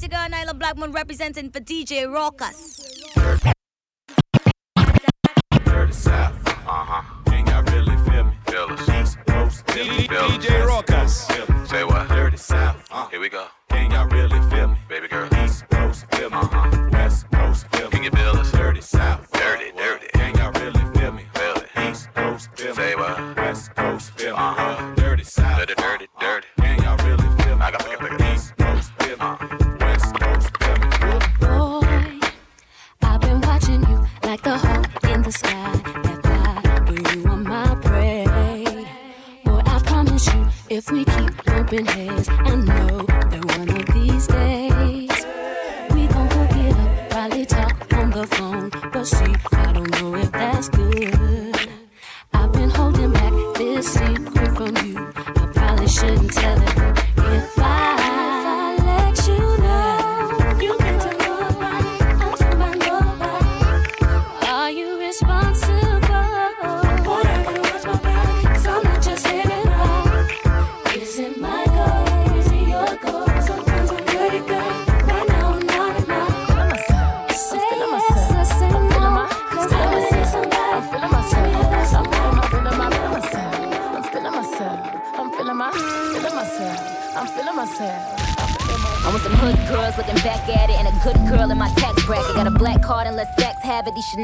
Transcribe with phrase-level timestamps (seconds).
[0.00, 2.78] it's your girl Nyla Blackmon representing for DJ Rawkus.
[5.64, 6.34] Dirty South.
[6.46, 7.02] Uh-huh.
[7.26, 8.32] Can y'all really feel me?
[8.46, 8.88] Feel us.
[8.88, 9.66] East Coast.
[9.66, 10.06] DJ
[10.66, 11.68] Rawkus.
[11.68, 12.08] Say what?
[12.08, 12.76] Dirty South.
[12.90, 13.08] Uh.
[13.08, 13.46] Here we go.
[13.70, 14.40] Can y'all really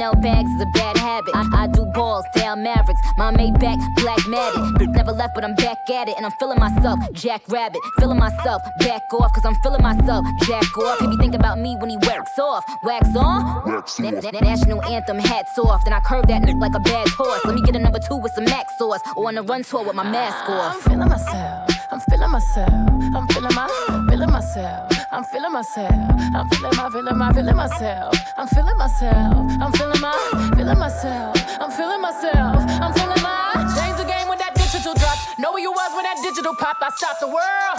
[0.04, 1.34] Chanel bags is a bad habit.
[1.34, 3.00] I, I do balls, down Mavericks.
[3.16, 4.90] My Maybach, black matted.
[4.90, 6.98] Never left, but I'm back at it, and I'm feeling myself.
[7.14, 8.60] Jack Rabbit, feeling myself.
[8.80, 10.26] Back off, cause I'm feeling myself.
[10.42, 10.98] Jack off.
[11.00, 12.64] He be thinking about me when he wax off.
[12.82, 13.82] Wax on?
[13.98, 15.82] Na- na- National anthem, hats off.
[15.84, 17.42] Then I curve that n- like a bad horse.
[17.46, 19.84] Let me get a number two with some max sauce, or on a run tour
[19.84, 20.74] with my mask off.
[20.74, 21.70] I'm feeling myself.
[21.90, 22.70] I'm feeling myself.
[23.16, 24.83] I'm feeling my, feeling myself.
[25.14, 25.94] I'm feeling myself.
[26.34, 28.16] I'm feeling my, feeling my, feeling myself.
[28.36, 29.46] I'm feeling myself.
[29.62, 31.36] I'm feeling my, feeling myself.
[31.62, 32.58] I'm feeling myself.
[32.82, 33.54] I'm feeling my.
[33.78, 35.14] Change the game when that digital drop.
[35.38, 36.82] Know where you was when that digital popped.
[36.82, 37.78] I stopped the world.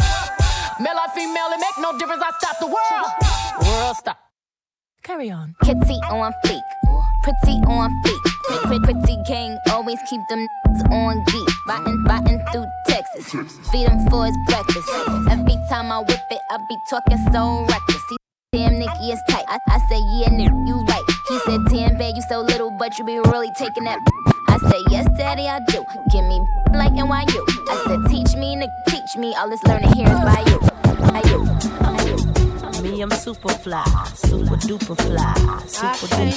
[0.80, 2.24] Male or female, it make no difference.
[2.24, 3.10] I stopped the world.
[3.68, 4.18] World stop.
[5.04, 5.56] Carry on.
[5.62, 6.64] Kitty on fleek,
[7.22, 8.36] pretty on fleek.
[8.46, 10.48] Pretty, king, always keep them
[10.90, 11.50] on geek.
[11.68, 12.45] Riding, riding
[13.24, 14.90] through feed him for his breakfast.
[15.30, 18.04] Every time I whip it, I be talking so reckless.
[18.10, 18.18] He,
[18.54, 19.46] damn, Nicki is tight.
[19.48, 21.04] I, I say, yeah, nigga, you right.
[21.30, 24.00] He said, damn, babe, you so little, but you be really taking that.
[24.48, 25.84] I say, yes, daddy, I do.
[26.12, 26.40] Give me
[26.74, 27.42] like NYU.
[27.70, 29.36] I said, teach me, nigga, teach me.
[29.36, 30.60] All this learning here is by you.
[31.12, 31.46] By you.
[31.82, 32.16] By you.
[32.84, 33.84] Me, I'm super fly,
[34.14, 35.34] super duper fly,
[35.66, 36.34] super duper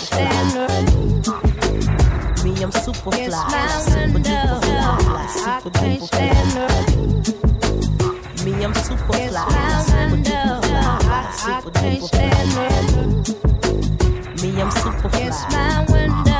[1.95, 2.08] fly.
[2.45, 3.27] Me, I'm super fly,
[3.79, 6.69] super duper fly, super duper fly.
[8.45, 9.45] Me, I'm super fly,
[9.87, 10.61] super duper
[11.03, 12.69] fly, super duper fly.
[14.43, 16.38] Me, I'm super fly.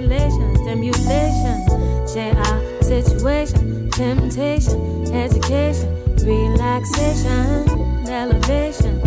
[0.00, 1.66] regulations, stimulation,
[2.08, 7.68] share our situation, temptation, education, relaxation,
[8.08, 8.98] elevation.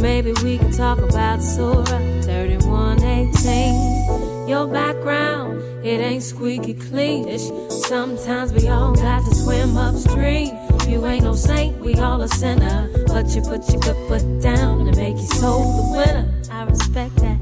[0.00, 4.48] Maybe we can talk about Surah 3118.
[4.48, 7.38] Your background, it ain't squeaky clean.
[7.70, 10.54] Sometimes we all got to swim upstream.
[10.86, 12.90] You ain't no saint, we all a sinner.
[13.08, 16.30] But you put your good foot down to make your soul the winner.
[16.50, 17.40] I respect that.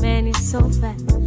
[0.00, 1.17] Man, he's so fat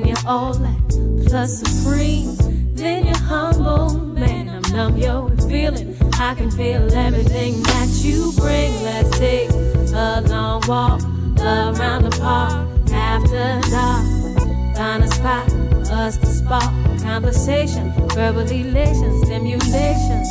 [0.00, 2.36] when you're all that plus supreme.
[2.74, 4.48] Then you're humble, man.
[4.48, 5.96] I'm numb, yo, feeling.
[6.14, 8.72] I can feel everything that you bring.
[8.82, 11.02] Let's take a long walk
[11.40, 14.76] around the park after dark.
[14.76, 15.52] Find a spot,
[15.90, 20.24] us to spark conversation, verbal elation, stimulation.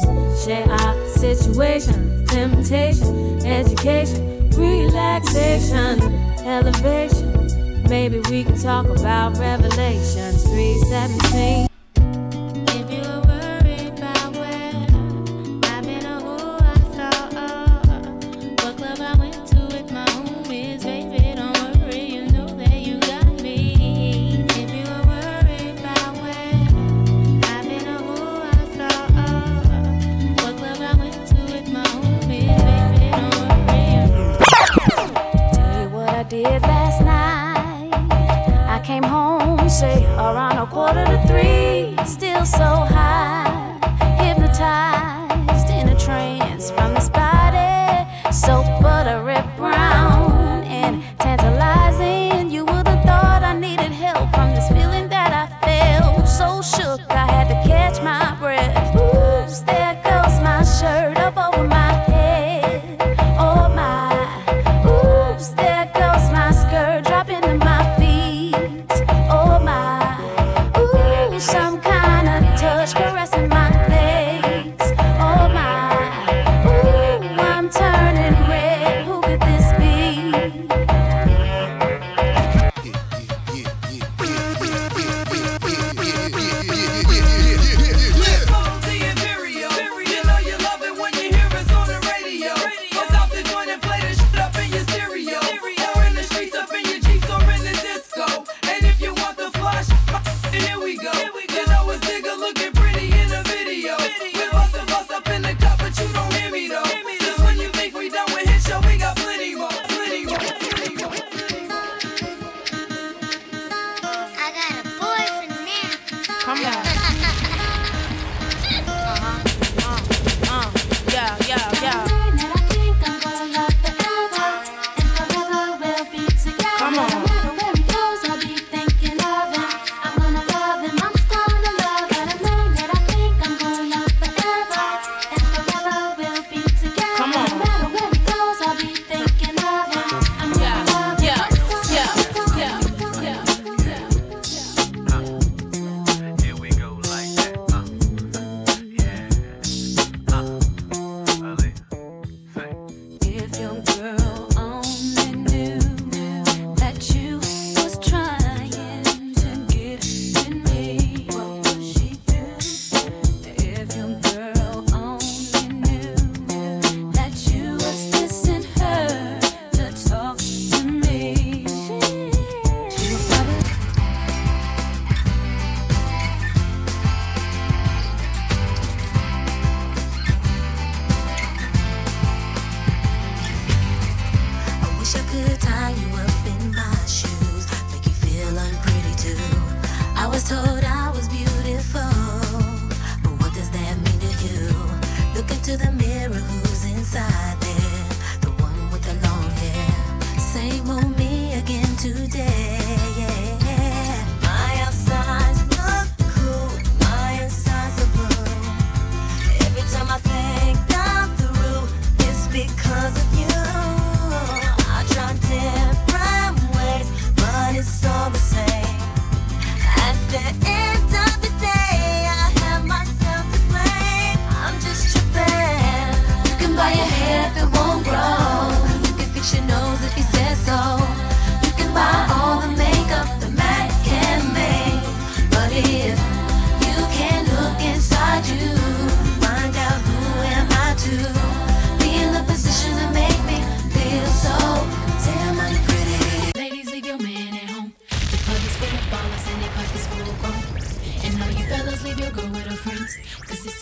[0.44, 6.01] Share our situation, temptation, education, relaxation,
[6.39, 7.28] elevation.
[7.89, 11.69] Maybe we can talk about Revelations 3:17.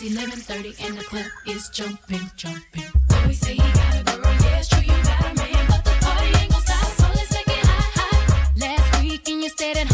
[0.08, 2.90] 11:30 and the club is jumping, jumping.
[3.26, 5.90] We say he got a girl, yeah, it's true you got a man, but the
[6.00, 8.56] party ain't gon' stop, so let's make it hot, hot.
[8.56, 9.87] Last week and you stayed at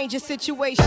[0.00, 0.84] change your situation.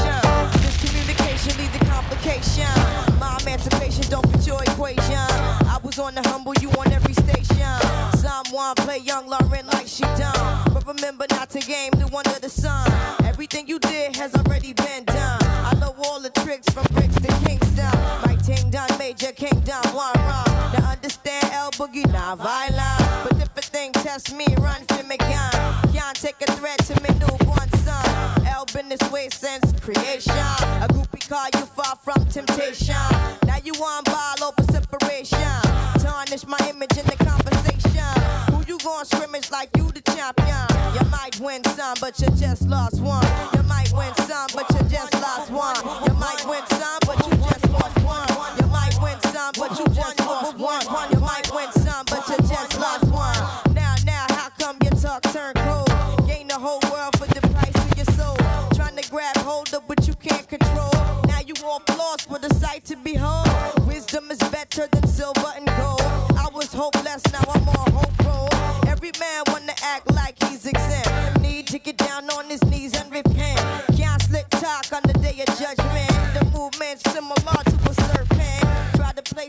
[0.65, 2.73] Miscommunication leads to complication.
[3.19, 5.27] My emancipation don't fit your equation.
[5.69, 7.73] I was on the humble, you on every station.
[8.17, 10.73] Someone play young Lauryn like she done.
[10.73, 12.91] But remember not to game the one of the sun.
[13.23, 15.43] Everything you did has already been done.
[15.43, 17.93] I know all the tricks from bricks to Kingston.
[18.25, 20.71] My ting done major kingdom, one wrong.
[20.73, 23.02] To understand L Boogie, not violent.
[39.83, 40.67] you the champion.
[40.93, 43.52] You might win some, but you just lost one.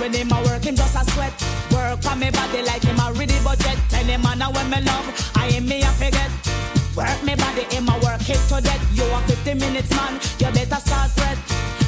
[0.00, 1.32] when him a work, him just a sweat.
[1.70, 3.76] Work on me body like him a ready budget.
[3.92, 6.32] Any man a when me love, I ain't me a forget.
[6.96, 8.80] Work me body, him a work it to death.
[8.96, 11.36] You a 50 minutes man, you better start fret.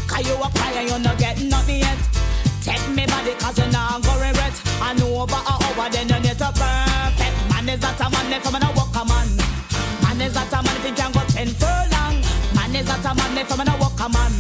[0.07, 1.99] Cause you a cry and you no get nothing yet.
[2.61, 4.55] Take me body cause you not go regret.
[4.85, 7.35] I know about a hour then you need to perfect.
[7.49, 9.29] Man is not a man if I'm gonna walk a man.
[10.05, 12.21] Man is not a man if he can go ten furlong.
[12.53, 14.33] Man is not a man if I'm gonna walk a man.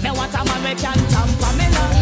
[0.00, 1.97] Me want a man we can jump a million.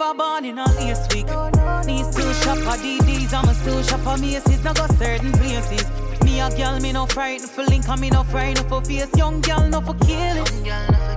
[0.00, 1.26] ever born in a lace week.
[1.86, 5.84] Me still shop for DDs, I'm still shop at Macy's, not got certain places.
[6.22, 9.08] Me a girl, me no frightened for link, me no frightened for face.
[9.16, 10.44] Young girl, no for killing.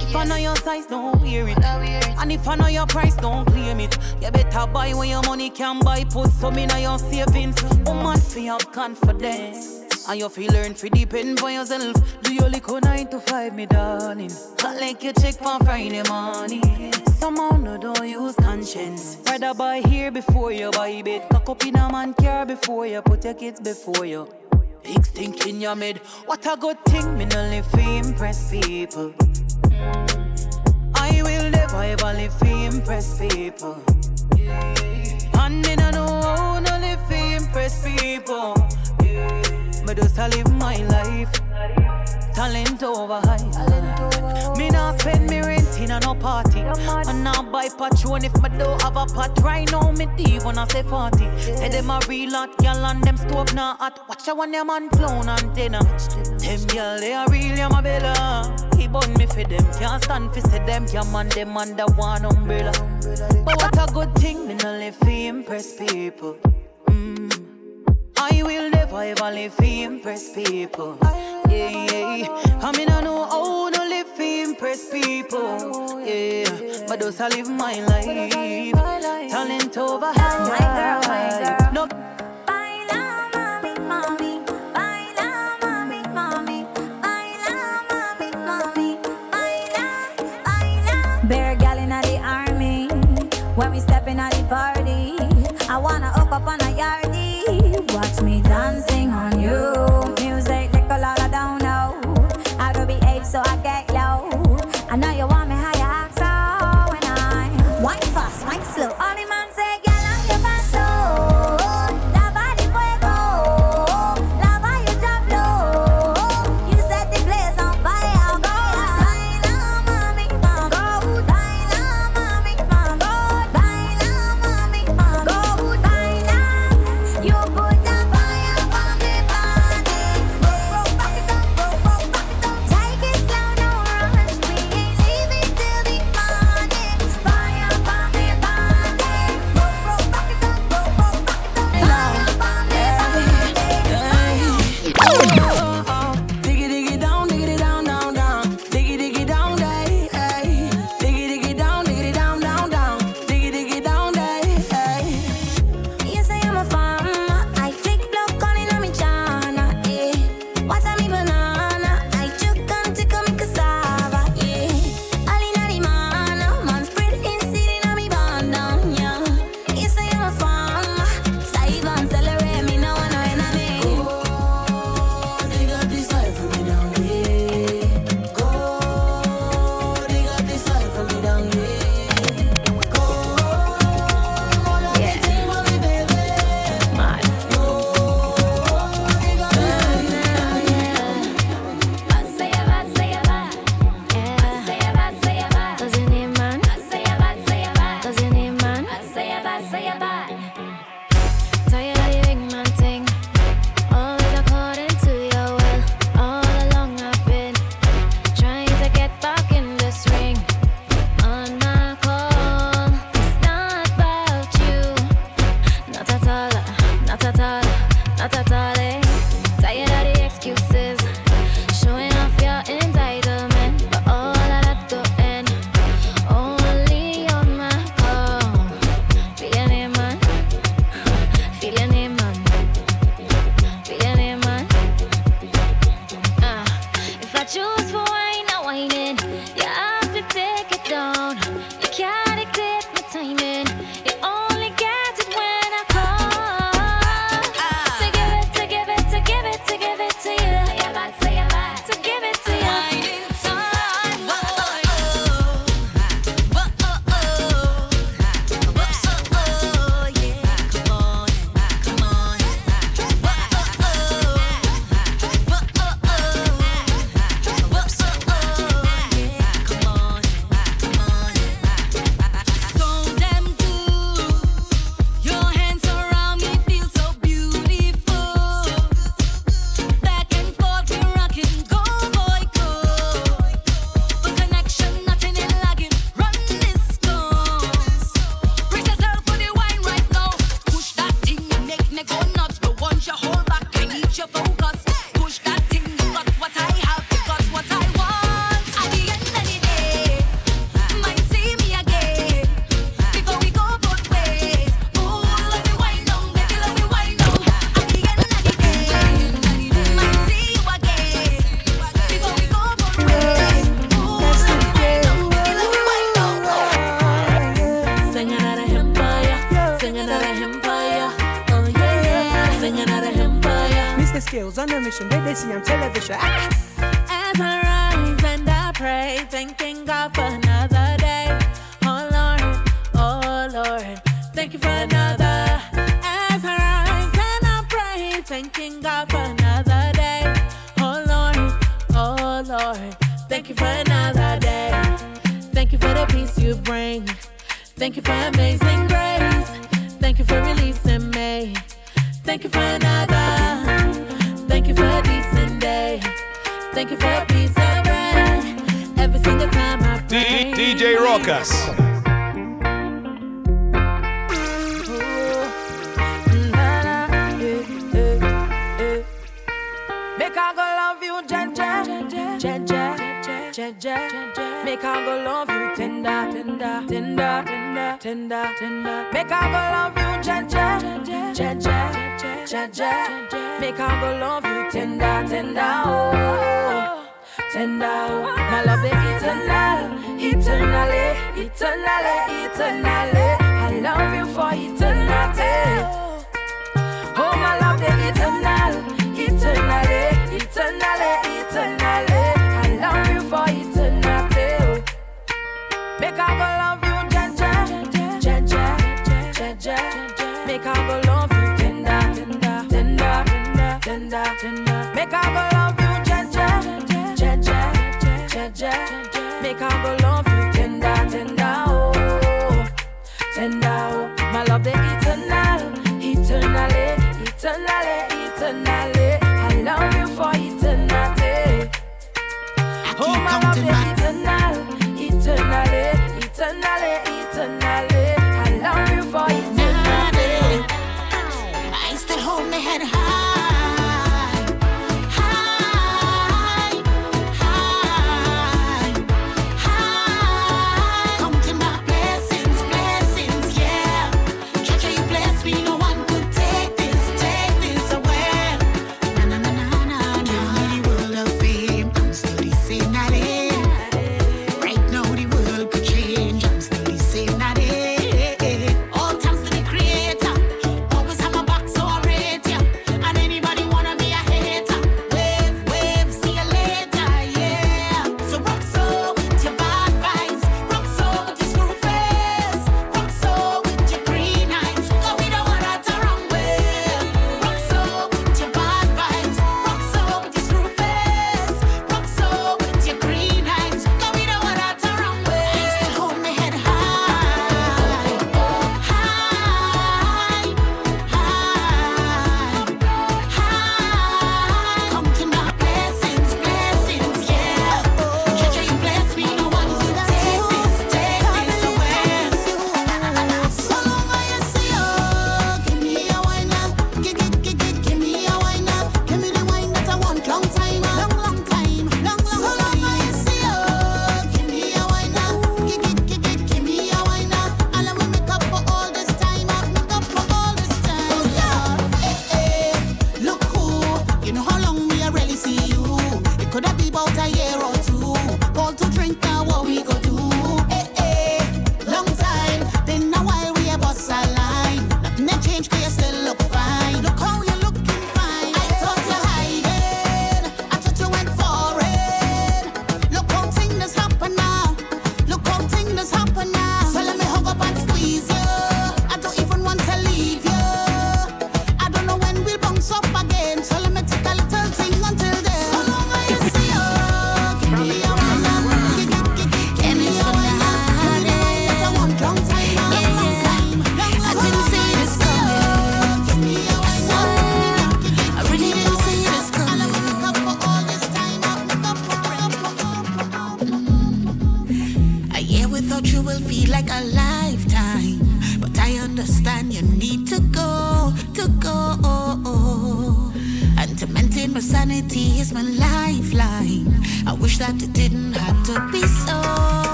[0.00, 1.58] If I know your size, don't wear it.
[1.62, 3.96] And if I know your price, don't claim it.
[4.20, 6.04] You better buy when your money can buy.
[6.04, 7.62] Put some in your savings.
[7.86, 11.96] Woman, feel confidence you feel learn fi depend for yourself.
[12.22, 14.30] Do your liquor nine to five, me darling.
[14.62, 16.92] Not like you check for Friday morning.
[17.18, 19.18] Somehow no don't use conscience.
[19.26, 21.28] Rather buy here before you buy bed.
[21.30, 24.28] Cock up in a man care before you put your kids before you.
[24.82, 25.98] Big stink in your mid.
[26.26, 29.14] What a good thing, me no live fi impress people.
[30.94, 33.82] I will never ever live fi impress people.
[35.34, 38.54] And me no know how no live fi impress people.
[39.86, 41.32] Me just a live my life.
[42.34, 44.54] Talent over high.
[44.56, 46.60] Me not spend me rent in a no party.
[46.60, 49.38] And now buy patron if me don't have a pot.
[49.42, 51.18] Right now me deep when I say 40.
[51.38, 54.08] Say them a real hot gal and them stove not hot.
[54.08, 55.80] Watch out when them man clown antenna.
[56.38, 58.56] Them gal they a real ya my bella.
[58.78, 59.64] He bun me for them.
[59.78, 60.86] Can't stand for say them.
[60.88, 62.72] Can't man them under one umbrella.
[63.44, 64.48] But what a good thing.
[64.48, 66.36] Me no live for impress people.
[66.86, 67.30] Mm.
[68.18, 70.96] I will never ever live for impress people.
[71.48, 72.58] Yeah, yeah.
[72.62, 76.04] I mean, I know how to live for impress people.
[76.06, 78.04] Yeah, but those I live my life.
[79.30, 80.12] Talent over.
[80.14, 81.88] My girl, my girl.
[81.88, 82.13] No.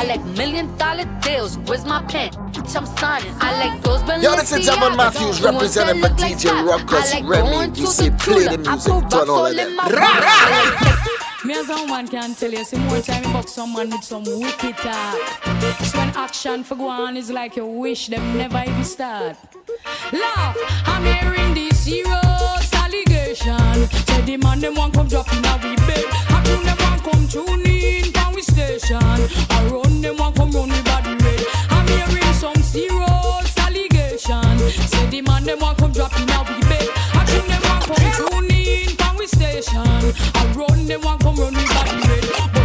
[0.00, 1.58] I like million dollar deals.
[1.58, 2.30] Where's my pen?
[2.54, 3.34] Bitch, I'm signing.
[3.38, 6.64] I like those Yo, this is Javon Balenciagas, Matthews representing for look like DJ that.
[6.64, 9.30] Ruckus, I like Remy, going to DC, the play the music, put turn rocks all
[9.30, 9.76] all of in them.
[9.76, 10.22] my Rah, rah.
[10.24, 11.04] I
[11.36, 14.02] like Me as a woman can tell you, see more time you buck someone with
[14.02, 15.18] some wicked talk.
[15.84, 19.36] So when action for go on is like you wish them never even start.
[20.14, 22.29] Laugh, I'm hearing this serious
[23.46, 23.88] allegation.
[24.06, 26.04] Say the man them want come drop in a we bed.
[26.28, 28.98] I tune them want come tune in from we station.
[29.00, 31.44] I run them want come run we body red.
[31.70, 34.58] I'm hearing some serious allegation.
[34.88, 36.88] Say the man them want come drop in a we bed.
[37.14, 40.12] I tune them want come tune in from we station.
[40.34, 42.59] I run them want come run we body red.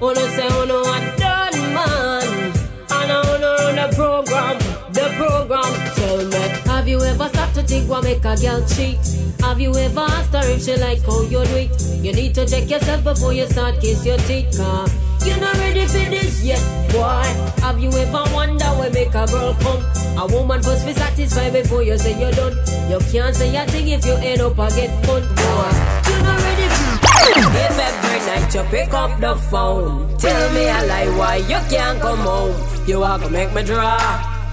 [0.00, 2.52] Wanna say, oh, wanna what done, man?
[2.88, 4.58] And I wanna run the program,
[4.92, 5.72] the program.
[5.96, 8.98] Tell me, have you ever stopped to think what make a girl cheat?
[9.40, 11.82] Have you ever asked her if she like how you do it?
[11.98, 14.86] You need to check yourself before you start kiss your teeth, car.
[15.26, 17.26] You're not ready for this yet, boy.
[17.66, 19.82] Have you ever wondered where make a girl come?
[20.16, 22.54] A woman must be satisfied before you say you're done.
[22.88, 25.70] You can't say a thing if you end up a get fun, boy.
[26.06, 26.67] You're not ready
[27.26, 32.00] if every night you pick up the phone, tell me a lie why you can't
[32.00, 32.54] come home.
[32.86, 33.98] You are gonna make me draw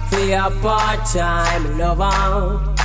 [0.09, 2.76] for your part time lover.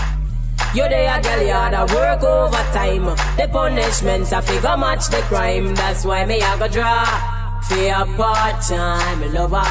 [0.73, 3.05] You there, girl, you had to work overtime.
[3.37, 5.75] The punishment, I figure match the crime.
[5.75, 7.05] That's why me, I go draw
[7.67, 9.67] for your part time lover.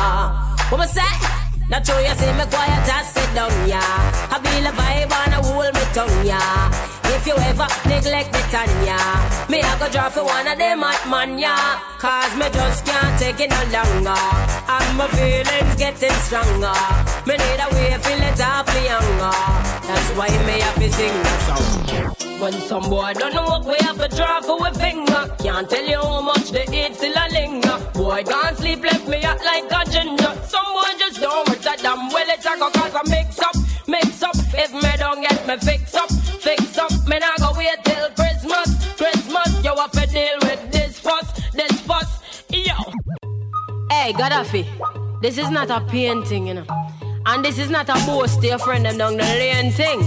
[0.70, 1.46] What was that?
[1.70, 4.30] Not sure you see me quiet, just sit down, yeah.
[4.32, 6.99] I feel a vibe and I hold me tongue, yeah.
[7.16, 9.00] If you ever neglect the Tanya,
[9.50, 11.42] me I go draw for one of them hot man.
[12.00, 14.22] Cause me just can't take it no longer.
[14.70, 16.78] And my feelings getting stronger.
[17.26, 19.36] Me need a way to it off me younger.
[19.84, 22.40] That's why me have to sing the song.
[22.40, 25.36] When some boy don't know what we have to draw for a finger.
[25.44, 27.78] Can't tell you how much the hate still a linger.
[27.94, 30.34] Boy can't sleep, left me out like a ginger.
[30.48, 33.56] Some boy just don't work that damn well it a cause I mix up,
[33.88, 34.36] mix up.
[34.54, 35.89] If me don't get me fix
[36.50, 36.92] fix up.
[37.08, 38.70] Me nah go wait till Christmas.
[38.98, 42.76] Christmas, you have fi deal with this fuss, this fuss, yo.
[43.90, 44.66] Hey, Gaddafi,
[45.22, 46.66] this is not a painting, you know.
[47.26, 50.00] And this is not a boast to your friend them down the lane thing.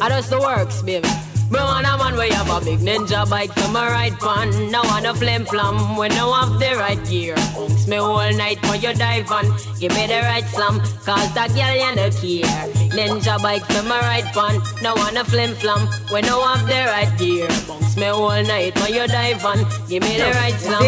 [0.00, 1.08] I just the works, baby.
[1.50, 4.70] Me want a man we have a big ninja bike from a right pan.
[4.70, 7.36] Now want a flim flam when no have the right gear.
[7.56, 9.46] Hooks me all night for your dive on.
[9.80, 12.68] Give me the right slam, cause that girl you no care.
[12.92, 14.60] Ninja bike from a right pan.
[14.82, 17.48] Now want a flim flam when no have the right gear.
[17.66, 19.58] Bounce me all night for your dive on.
[19.88, 20.84] Give me the right slam.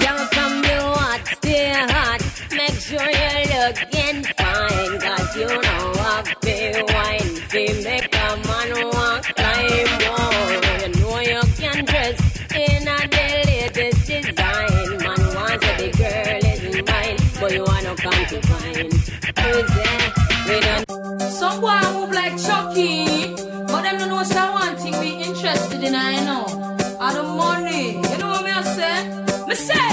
[0.00, 2.22] Girl from you hot, stay hot.
[2.56, 7.39] Make sure you're looking fine, cause you know I've been wine.
[7.52, 10.32] They make a man want climb wall.
[10.82, 12.20] You know you can dress
[12.54, 14.98] in a the latest design.
[14.98, 18.92] Man wants a big girl is mine, but you wanna come to find.
[19.40, 20.12] Who's there?
[20.46, 21.20] We don't.
[21.22, 23.34] Someone move like Chucky,
[23.66, 25.94] but them don't know someone thing Be interested in.
[25.96, 26.46] I know.
[27.00, 28.96] All the money, you know what me I say?
[29.48, 29.90] Me say,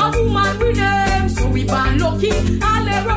[0.00, 2.59] a woman with them, so we born lucky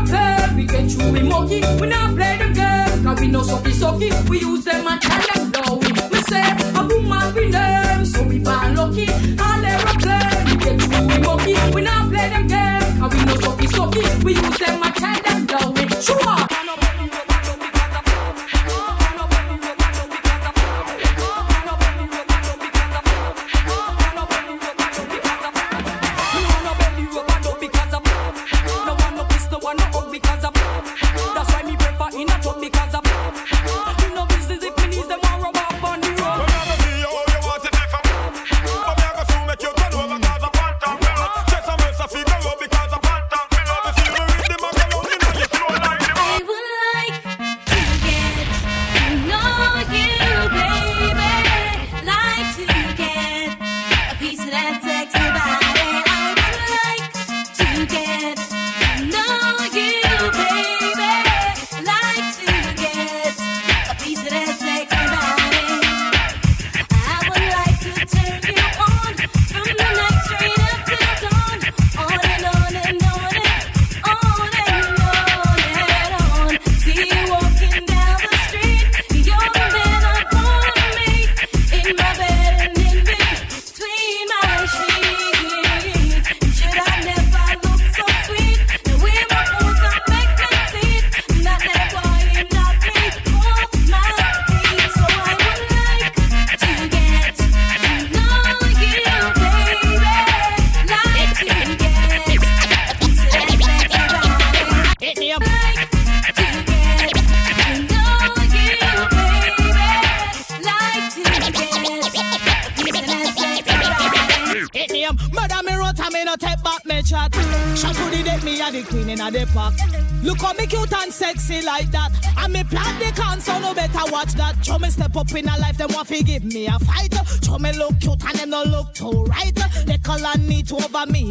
[0.06, 0.56] not pay.
[0.56, 1.62] We get you, we monkey.
[1.80, 3.04] We not play them game.
[3.04, 4.30] Cause we know sucky sucky.
[4.30, 5.78] We use them and tell them low.
[6.12, 6.44] We say,
[6.76, 8.06] a woman we name.
[8.06, 9.08] So we find lucky.
[9.40, 9.93] All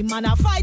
[0.03, 0.61] Man, and a fight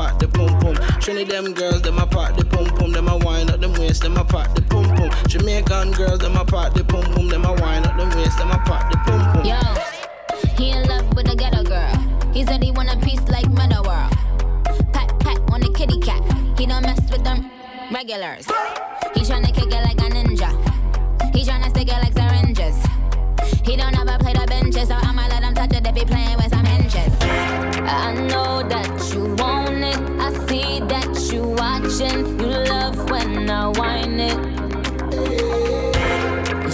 [0.00, 0.74] pop the pum pum.
[1.00, 4.02] Trinity, them girls, them a pop the pum pum, them a wind up them waist,
[4.02, 5.10] them a pop the pum pum.
[5.28, 8.50] Jamaican girls, them a pop the pum pum, them a wind up them waist, them
[8.50, 9.44] a pop the pum pum.
[9.44, 9.60] Yo,
[10.56, 11.94] he in love with a ghetto girl.
[12.32, 14.12] He said he want a piece like World.
[14.94, 16.22] Pat pat on the kitty cat.
[16.58, 17.50] He don't mess with them
[17.92, 18.46] regulars.
[19.14, 20.50] He tryna kick it like a ninja.
[21.34, 22.99] He tryna stick it like syringes.
[23.64, 26.36] He don't ever play the benches, so I'ma let him touch it if he playing
[26.36, 27.12] with some inches.
[27.22, 30.00] I know that you want it.
[30.20, 32.38] I see that you watching.
[32.40, 34.38] You love when I whine it.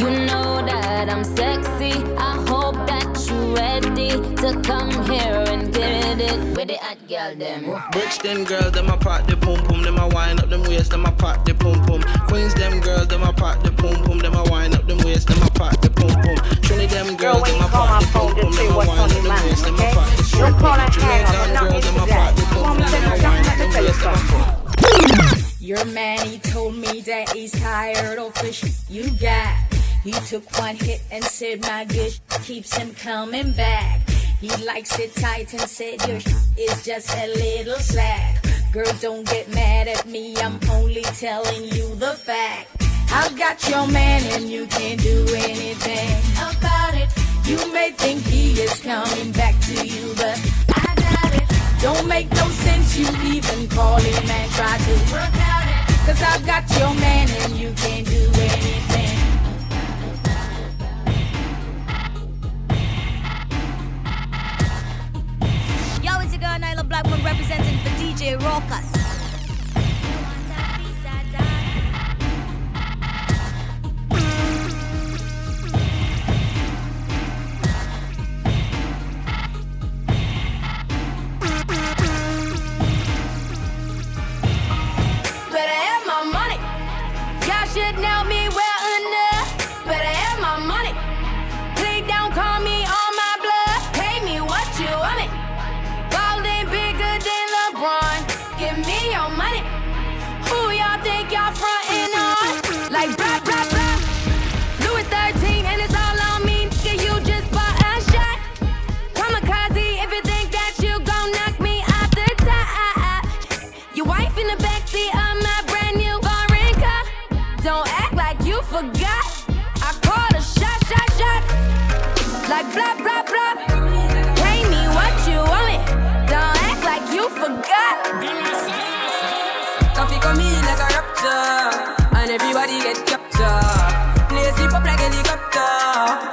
[0.01, 1.95] You know that I'm sexy.
[2.17, 7.35] I hope that you ready to come here and get it with the hot girl
[7.37, 7.83] them.
[7.93, 11.07] Brixton girls, them a pop the pum pum, them a wind up them waist, them
[11.07, 12.03] a pop the pum pum.
[12.29, 15.29] Queens, them girls, them a pop the pum pum, them a wind up them waist,
[15.29, 16.61] them a pop the pum pum.
[16.63, 19.65] Trinity, them girls, them a pop the pum pum, them a wind up them waist,
[19.65, 20.91] them a pop the pum pum.
[20.91, 24.15] Jamaican girls, them a pop the pum pum, them a wind up them waist, them
[24.15, 25.61] a pop.
[25.61, 29.57] Your man, he told me that he's tired of fish you got.
[30.05, 34.09] He took one hit and said my good keeps him coming back.
[34.41, 36.19] He likes it tight and said your
[36.57, 38.45] is just a little slack.
[38.73, 42.76] Girl, don't get mad at me, I'm only telling you the fact.
[43.11, 47.09] I've got your man and you can't do anything about it.
[47.45, 50.37] You may think he is coming back to you, but
[50.75, 51.47] I got it.
[51.81, 56.07] Don't make no sense you even call him and try to work out it.
[56.07, 59.17] Cause I've got your man and you can't do anything.
[66.03, 69.26] Yo, it's your girl Nailah Blackman representing for DJ Raucus.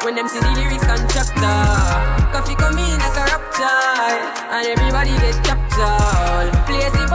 [0.03, 1.63] When them see the lyrics constructor.
[2.35, 3.71] Koffee come in like a raptor,
[4.51, 5.11] and everybody
[5.43, 7.12] get sleep up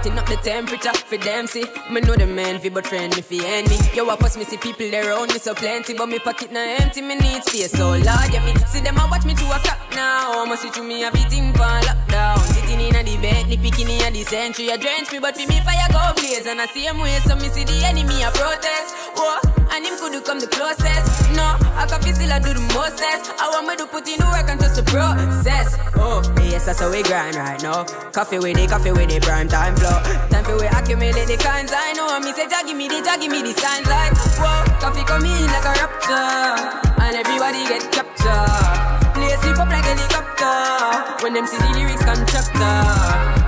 [0.00, 1.64] hotting up the temperature for them see.
[1.90, 3.76] Me know the man fi but friend me fi end me.
[3.94, 6.60] Yo, I pass me see people there around me so plenty, but me pocket na
[6.80, 7.02] empty.
[7.02, 9.78] Me need space so Lord, yeah me see them a watch me to a o'clock
[9.94, 10.44] now.
[10.46, 12.38] Must see through me everything for lockdown.
[12.54, 14.72] Sitting in a the bed, the picking in the century.
[14.72, 16.46] I drench me, but for me fire go blaze.
[16.46, 18.96] And I see him way, so me see the enemy a protest.
[19.16, 19.36] Whoa,
[19.72, 21.30] and him could come the closest.
[21.36, 21.44] No,
[21.76, 23.32] I can feel still I do the mostest.
[23.38, 25.76] I want me to put in the work and just the process.
[25.96, 27.84] Oh, yes, that's how we grind right now.
[28.12, 29.89] Koffee with the Koffee with the prime time flow.
[30.30, 32.18] Time for we accumulate the kinds I know.
[32.20, 35.24] Me say, Jah give me the, Jah give me the signs like, whoa, Koffee come
[35.24, 36.54] in like a rapture,
[37.02, 39.10] and everybody get captured.
[39.14, 42.78] Play sleep up like helicopter when them see the lyrics constructor.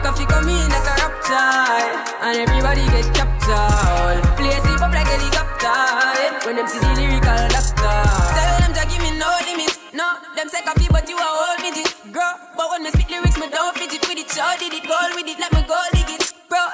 [0.02, 1.86] Koffee come in like a rapture,
[2.26, 4.18] and everybody get captured.
[4.36, 5.78] Play sleep up like helicopter
[6.44, 7.98] when them see lyrical doctor.
[8.36, 9.72] Tell them to give me no limit.
[9.94, 12.34] No, them say Koffee, but you a whole midget, girl.
[12.56, 14.28] But when me spit lyrics, me don't fidget with it.
[14.32, 15.78] Show did it, goal with it, let me go
[16.52, 16.64] bro.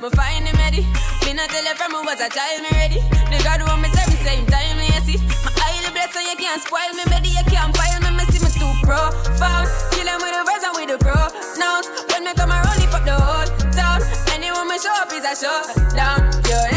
[0.00, 0.80] Me find him ready.
[1.28, 3.00] Me not tell you from me was a child, me ready.
[3.28, 5.20] The God want me say me same time, me see.
[5.44, 7.36] My highly blessed, so you can't spoil me, baby.
[7.36, 9.68] You can't pile me, me see me too profound.
[9.92, 11.86] Kill him with the verse and with the pronouns.
[12.08, 14.00] When me come around, he fuck the whole town.
[14.32, 15.04] Anyone shut
[15.92, 16.20] down.
[16.48, 16.75] Yo, every, every, every,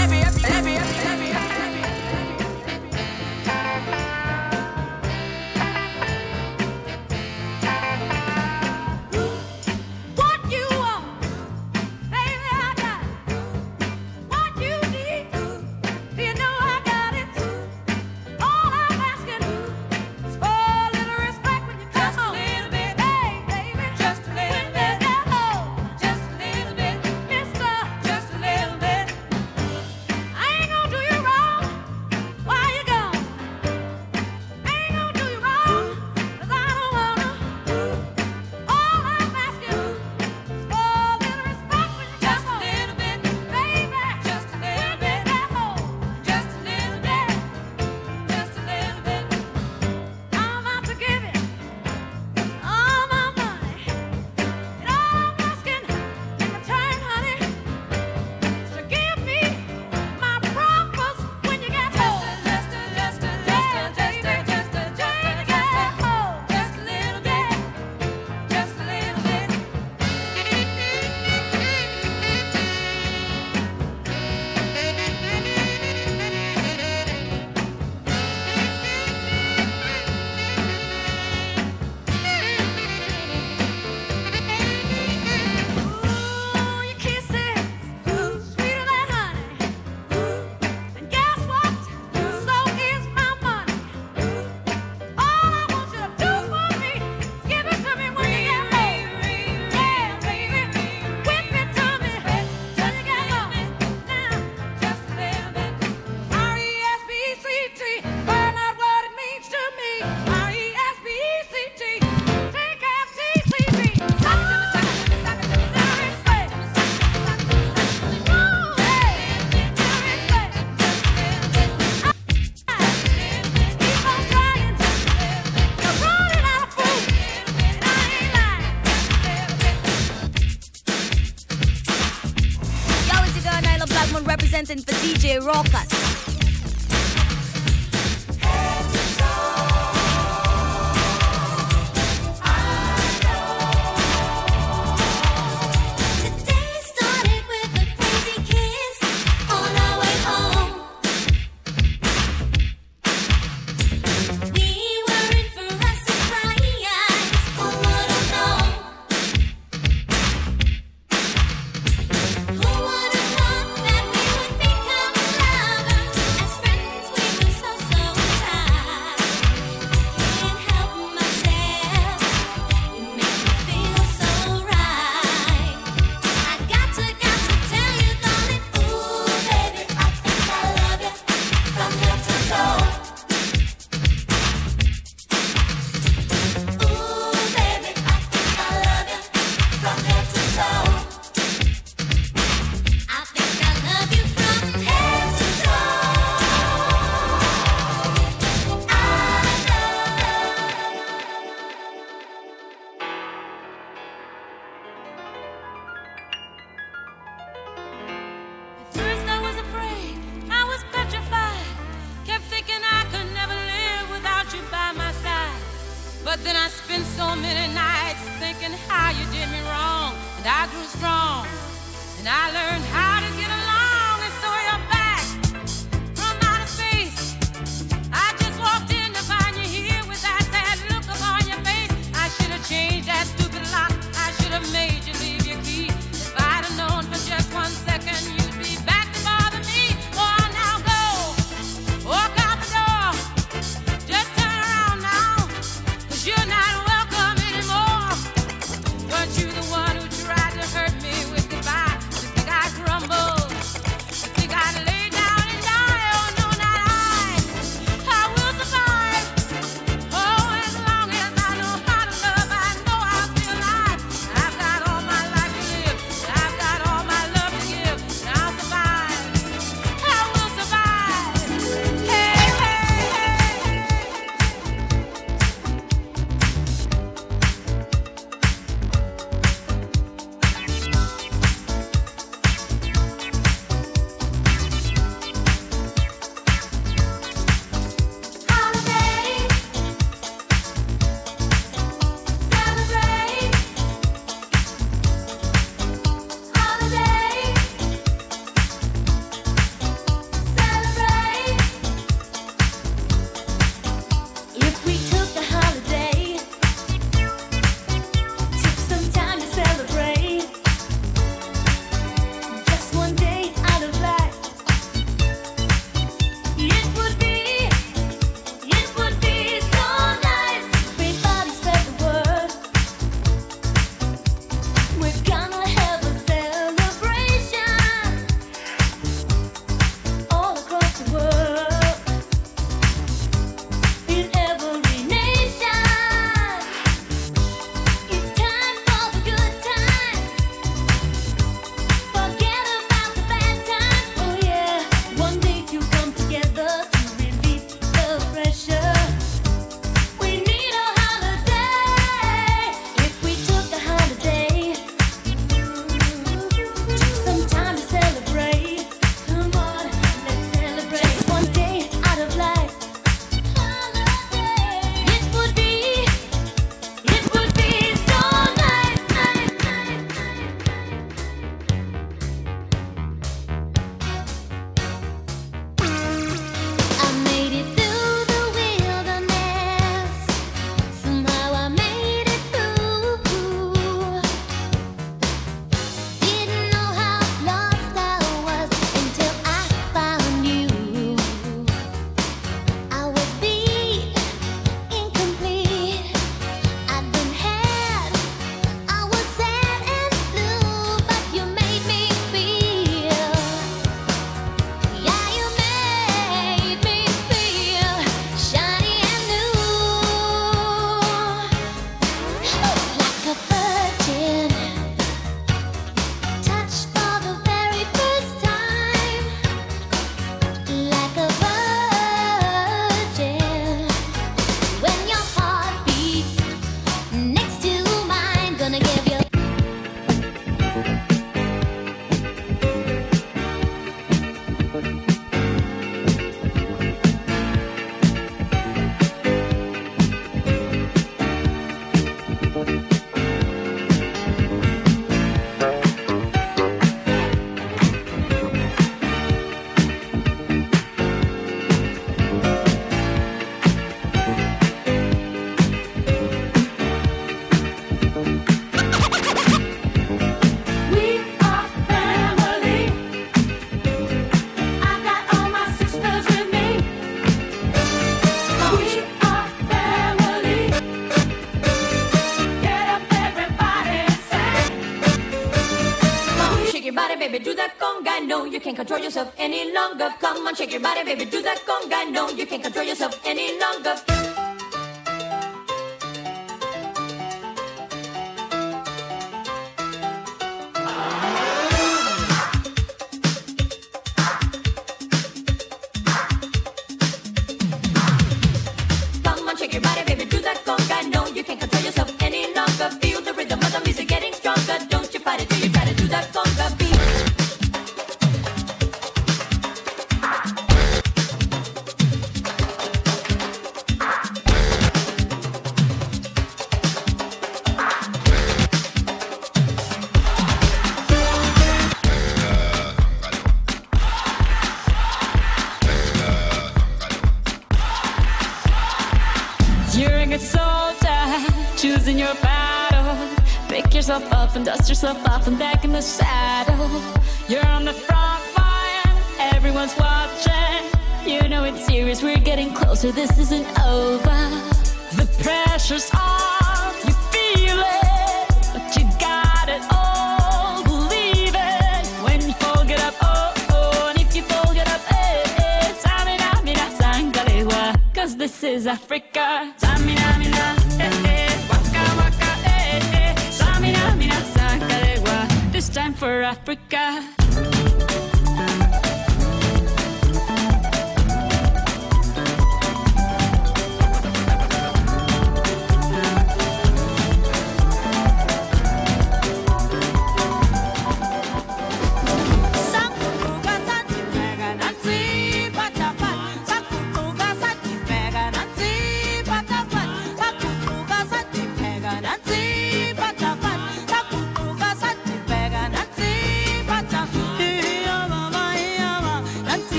[477.32, 478.26] baby, do that conga.
[478.26, 480.10] No, you can't control yourself any longer.
[480.20, 482.12] Come on, shake your body, baby, do that conga.
[482.12, 484.19] No, you can't control yourself any longer.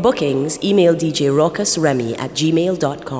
[0.00, 3.19] Bookings, email DJ Rockus Remy at gmail.com.